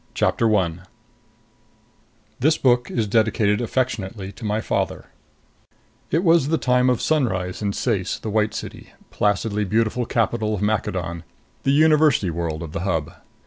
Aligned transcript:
A 0.19 0.67
This 2.39 2.57
book 2.57 2.89
is 2.89 3.05
dedicated 3.05 3.61
affectionately 3.61 4.31
to 4.31 4.43
my 4.43 4.59
father 4.59 5.01
1 5.01 5.05
It 6.09 6.23
was 6.23 6.47
the 6.47 6.57
time 6.57 6.89
of 6.89 6.99
sunrise 6.99 7.61
in 7.61 7.71
Ceyce, 7.71 8.17
the 8.17 8.31
White 8.31 8.55
City, 8.55 8.93
placidly 9.11 9.63
beautiful 9.63 10.07
capital 10.07 10.55
of 10.55 10.61
Maccadon, 10.63 11.23
the 11.61 11.71
University 11.71 12.31
World 12.31 12.63
of 12.63 12.71
the 12.71 12.79
Hub. 12.79 13.13